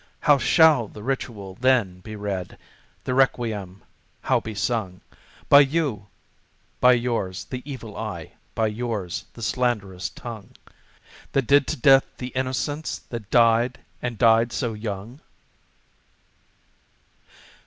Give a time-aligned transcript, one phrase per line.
[0.21, 2.57] "How shall the ritual, then, be read?
[3.03, 3.83] the requiem
[4.23, 5.01] how be sung
[5.47, 6.07] "By you
[6.79, 10.55] by yours, the evil eye, by yours, the slanderous tongue
[11.33, 15.19] "That did to death the innocence that died, and died so young?"